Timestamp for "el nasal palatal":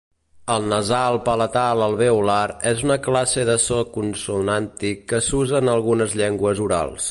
0.51-1.83